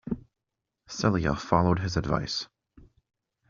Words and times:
Celia 0.87 1.35
followed 1.35 1.77
his 1.77 1.95
advice. 1.95 2.47